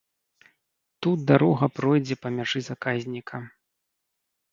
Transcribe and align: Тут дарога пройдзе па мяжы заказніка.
Тут 1.05 1.17
дарога 1.31 1.65
пройдзе 1.79 2.15
па 2.23 2.31
мяжы 2.39 2.59
заказніка. 2.69 3.43